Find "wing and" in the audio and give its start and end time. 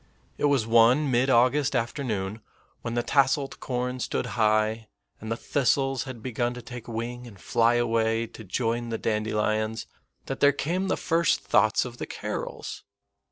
6.87-7.39